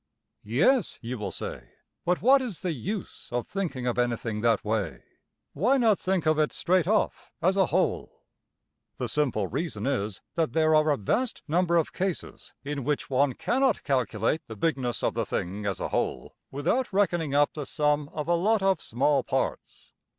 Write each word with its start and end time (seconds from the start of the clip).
Yes, 0.41 0.97
you 1.03 1.19
will 1.19 1.29
say, 1.31 1.73
but 2.05 2.23
what 2.23 2.41
is 2.41 2.61
the 2.61 2.71
use 2.71 3.29
of 3.31 3.45
thinking 3.47 3.85
of 3.85 3.99
anything 3.99 4.39
that 4.41 4.65
way? 4.65 5.03
Why 5.53 5.77
not 5.77 5.99
think 5.99 6.25
of 6.25 6.39
it 6.39 6.51
straight 6.51 6.87
off, 6.87 7.31
as 7.39 7.55
a 7.55 7.67
whole? 7.67 8.23
The 8.97 9.07
simple 9.07 9.45
reason 9.45 9.85
is 9.85 10.19
that 10.33 10.53
there 10.53 10.73
are 10.73 10.89
a 10.89 10.97
vast 10.97 11.43
number 11.47 11.77
of 11.77 11.93
cases 11.93 12.55
in 12.63 12.83
which 12.83 13.11
one 13.11 13.33
cannot 13.33 13.83
calculate 13.83 14.41
the 14.47 14.55
bigness 14.55 15.03
of 15.03 15.13
the 15.13 15.23
thing 15.23 15.67
as 15.67 15.79
a 15.79 15.89
whole 15.89 16.35
without 16.49 16.91
reckoning 16.91 17.35
up 17.35 17.53
the 17.53 17.67
sum 17.67 18.09
of 18.11 18.27
a 18.27 18.33
lot 18.33 18.63
of 18.63 18.81
small 18.81 19.21
parts. 19.23 19.91